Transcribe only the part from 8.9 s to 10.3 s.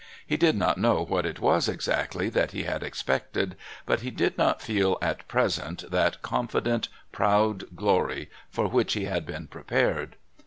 he had been prepared.